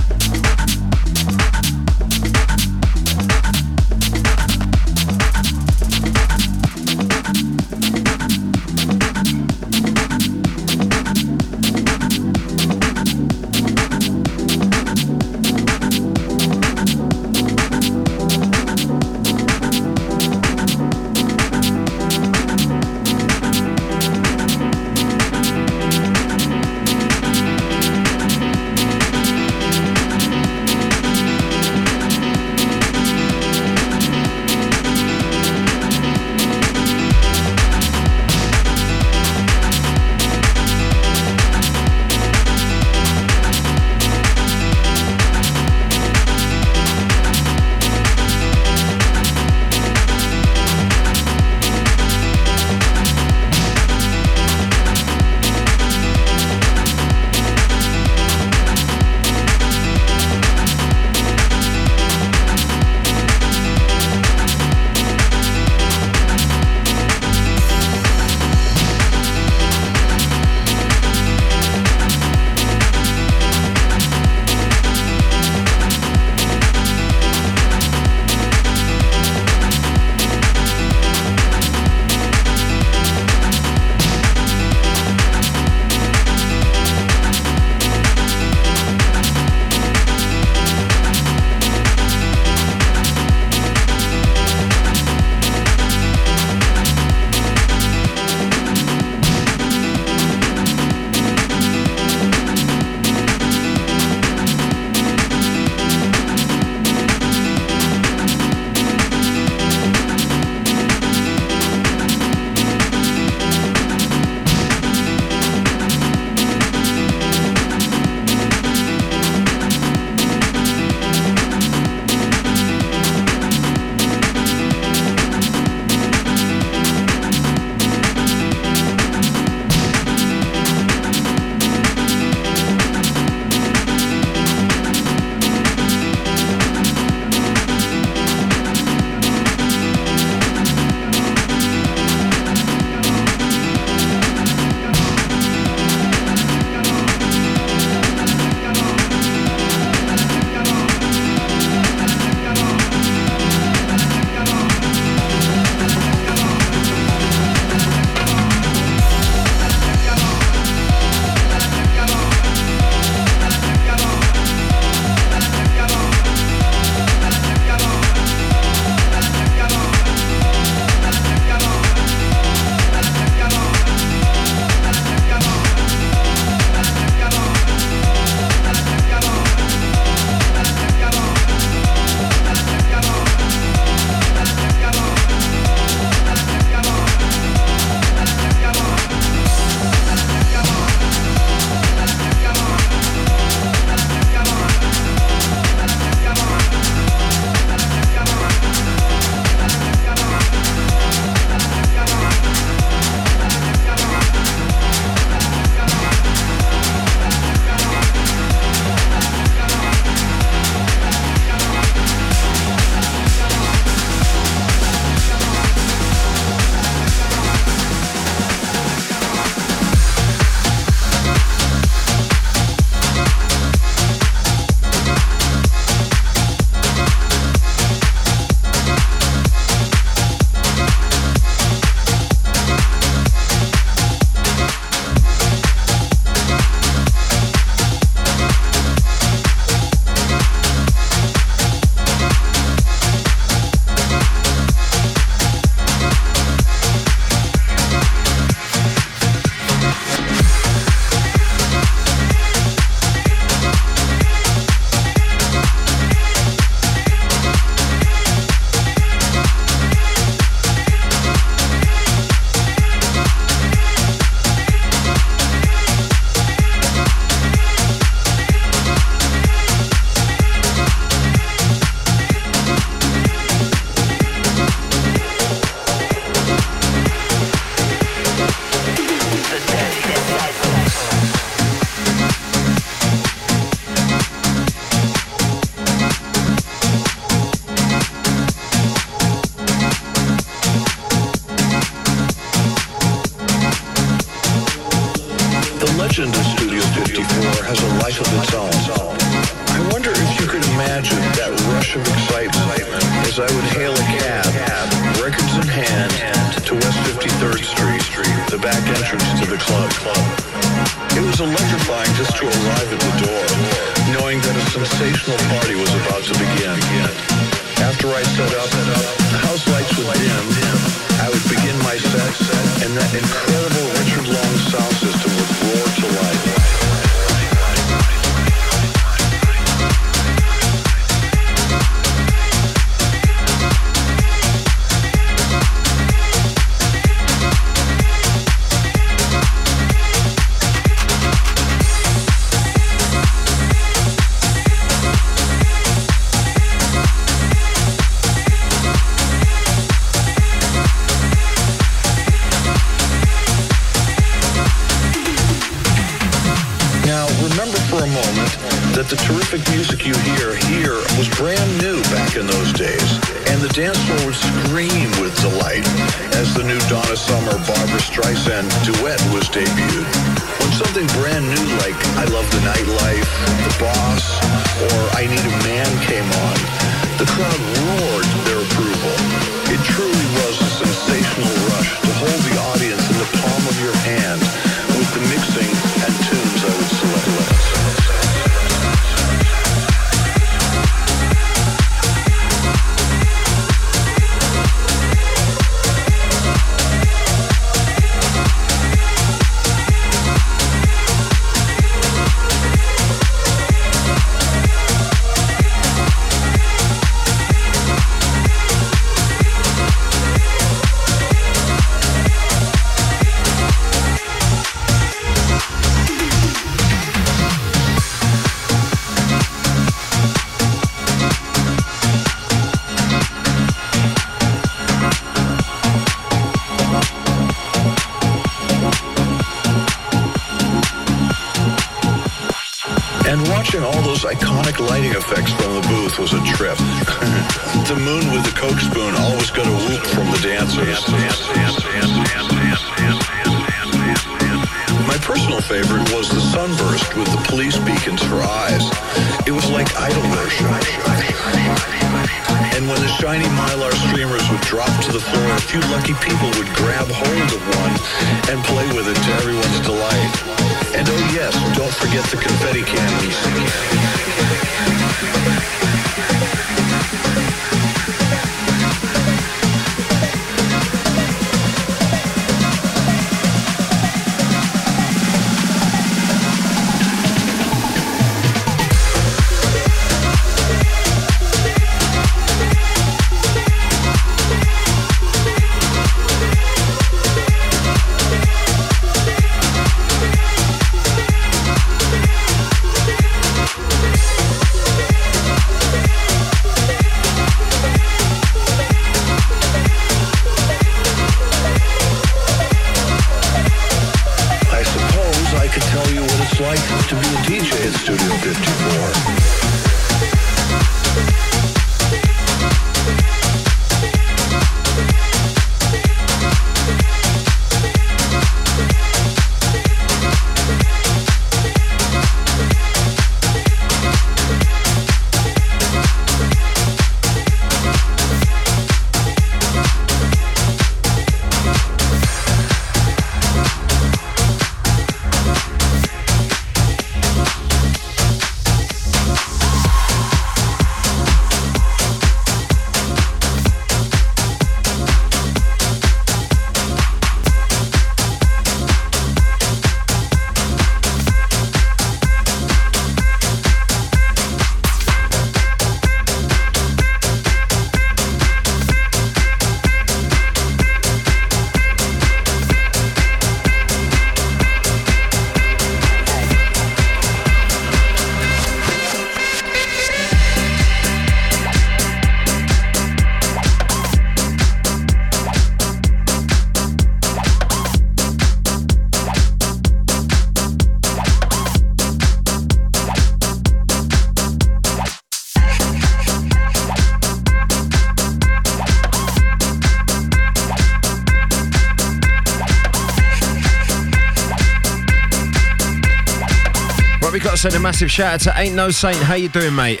Send 597.70 597.80
a 597.80 597.82
massive 597.82 598.08
shout 598.08 598.34
out 598.34 598.40
to 598.40 598.60
Ain't 598.60 598.76
No 598.76 598.90
Saint. 598.90 599.16
How 599.16 599.34
you 599.34 599.48
doing, 599.48 599.74
mate? 599.74 600.00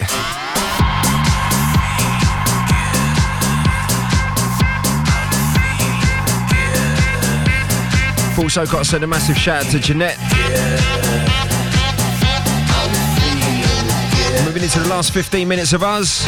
Also 8.38 8.64
got 8.66 8.78
to 8.78 8.84
send 8.84 9.02
a 9.02 9.06
massive 9.08 9.36
shout 9.36 9.64
out 9.64 9.72
to 9.72 9.80
Jeanette. 9.80 10.16
Moving 14.44 14.62
into 14.62 14.78
the 14.78 14.86
last 14.88 15.12
15 15.12 15.48
minutes 15.48 15.72
of 15.72 15.82
us. 15.82 16.24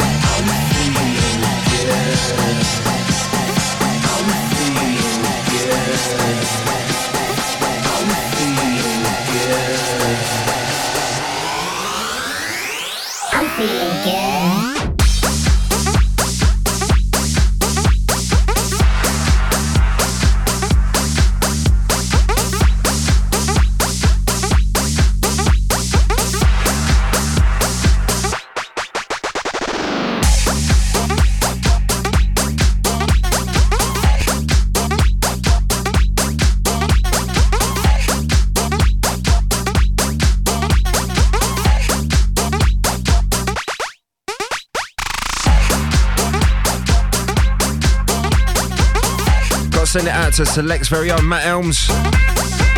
To 50.39 50.45
Select's 50.45 50.87
very 50.87 51.11
own 51.11 51.27
Matt 51.27 51.45
Elms. 51.45 51.87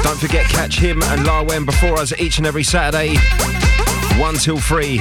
Don't 0.01 0.19
forget, 0.19 0.47
catch 0.47 0.79
him 0.79 1.03
and 1.03 1.21
Larwen 1.21 1.63
before 1.63 1.99
us 1.99 2.11
each 2.19 2.39
and 2.39 2.47
every 2.47 2.63
Saturday, 2.63 3.17
1 4.19 4.35
till 4.35 4.57
3. 4.57 4.99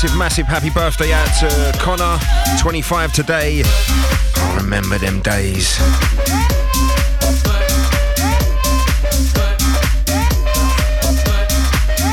Massive, 0.00 0.16
massive 0.16 0.46
happy 0.46 0.70
birthday 0.70 1.12
out 1.12 1.26
to 1.40 1.76
Connor, 1.80 2.18
25 2.60 3.12
today. 3.12 3.64
Remember 4.54 4.96
them 4.96 5.20
days. 5.22 5.76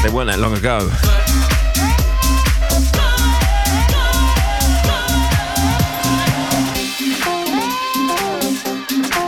They 0.02 0.10
weren't 0.10 0.32
that 0.32 0.40
long 0.40 0.58
ago. 0.58 0.90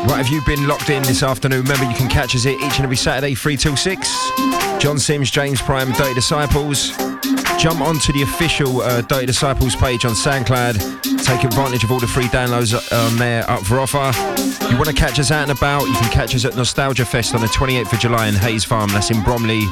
Right, 0.09 0.17
have 0.17 0.29
you 0.29 0.41
been 0.47 0.67
locked 0.67 0.89
in 0.89 1.03
this 1.03 1.21
afternoon? 1.21 1.61
Remember, 1.61 1.85
you 1.85 1.95
can 1.95 2.09
catch 2.09 2.35
us 2.35 2.41
here 2.41 2.57
each 2.59 2.77
and 2.77 2.85
every 2.85 2.97
Saturday, 2.97 3.35
3 3.35 3.55
till 3.55 3.77
6. 3.77 4.31
John 4.79 4.97
Sims, 4.97 5.29
James 5.29 5.61
Prime, 5.61 5.91
Dirty 5.91 6.15
Disciples. 6.15 7.06
Jump 7.57 7.81
onto 7.81 8.13
the 8.13 8.21
official 8.21 8.81
uh, 8.81 9.01
Dirty 9.01 9.25
Disciples 9.25 9.75
page 9.75 10.05
on 10.05 10.11
SoundCloud. 10.11 11.25
Take 11.25 11.43
advantage 11.43 11.83
of 11.83 11.91
all 11.91 11.99
the 11.99 12.07
free 12.07 12.25
downloads 12.25 12.73
on 12.93 13.17
there 13.17 13.49
up 13.49 13.65
for 13.65 13.79
offer. 13.79 14.11
You 14.69 14.77
want 14.77 14.87
to 14.89 14.93
catch 14.93 15.19
us 15.19 15.31
out 15.31 15.49
and 15.49 15.57
about, 15.57 15.87
you 15.87 15.93
can 15.95 16.11
catch 16.11 16.35
us 16.35 16.45
at 16.45 16.55
Nostalgia 16.55 17.05
Fest 17.05 17.33
on 17.33 17.41
the 17.41 17.47
28th 17.47 17.93
of 17.93 17.99
July 17.99 18.27
in 18.27 18.35
Hayes 18.35 18.63
Farm. 18.63 18.89
That's 18.91 19.09
in 19.09 19.23
Bromley. 19.23 19.63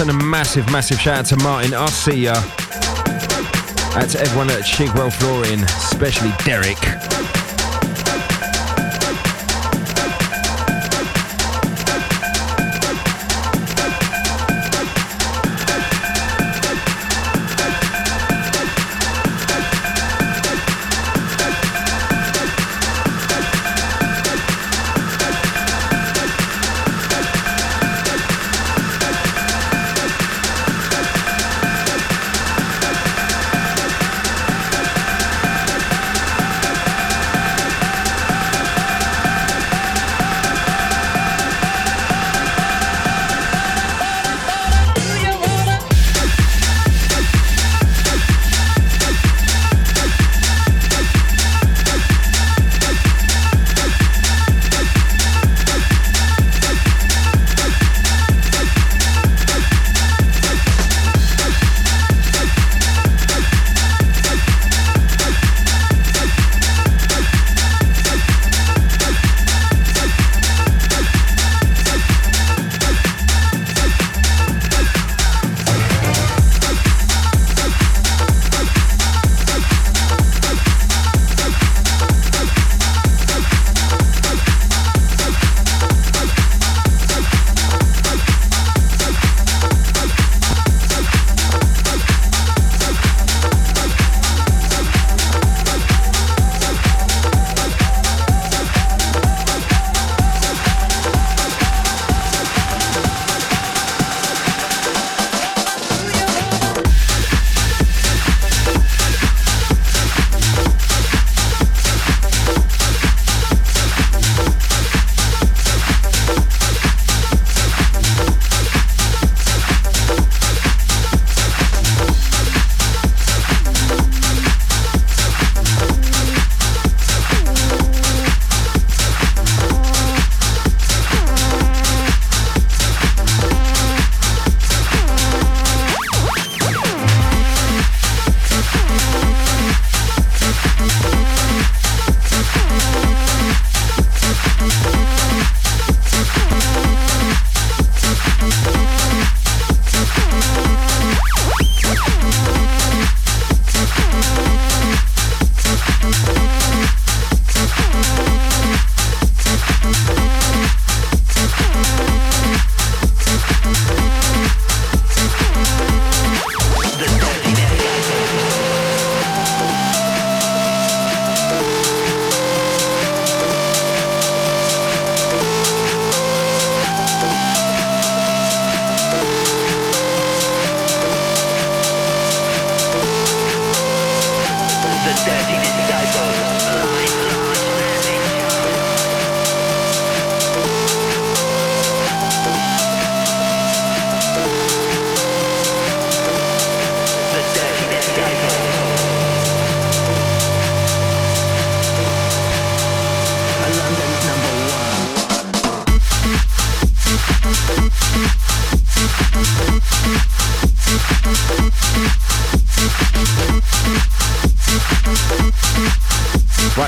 Send 0.00 0.08
a 0.08 0.24
massive, 0.24 0.64
massive 0.72 0.98
shout 0.98 1.18
out 1.18 1.26
to 1.26 1.36
Martin. 1.44 1.74
I'll 1.74 1.86
see 1.88 2.24
ya. 2.24 2.32
Out 2.32 4.08
to 4.08 4.18
everyone 4.18 4.48
at 4.48 4.62
Chigwell 4.62 5.12
Flooring, 5.12 5.62
especially 5.64 6.32
Derek. 6.42 6.99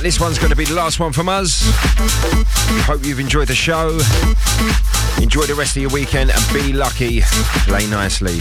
right, 0.02 0.06
this 0.06 0.20
one's 0.20 0.38
going 0.38 0.50
to 0.50 0.56
be 0.56 0.64
the 0.64 0.74
last 0.74 0.98
one 0.98 1.12
from 1.12 1.28
us. 1.28 1.62
Hope 2.86 3.04
you've 3.04 3.20
enjoyed 3.20 3.48
the 3.48 3.54
show. 3.54 3.98
Enjoy 5.22 5.42
the 5.42 5.54
rest 5.54 5.76
of 5.76 5.82
your 5.82 5.90
weekend 5.90 6.30
and 6.30 6.52
be 6.52 6.72
lucky. 6.72 7.20
Play 7.66 7.86
nicely. 7.86 8.40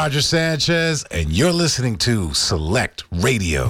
Roger 0.00 0.22
Sanchez, 0.22 1.04
and 1.10 1.28
you're 1.28 1.50
listening 1.50 1.96
to 1.98 2.32
Select 2.32 3.02
Radio. 3.10 3.68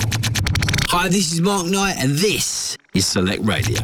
Hi, 0.88 1.08
this 1.08 1.32
is 1.32 1.40
Mark 1.40 1.66
Knight, 1.66 1.96
and 1.96 2.18
this 2.18 2.76
is 2.92 3.06
Select 3.06 3.42
Radio. 3.46 3.78